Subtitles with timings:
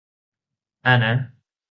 [0.85, 1.13] อ่ะนะ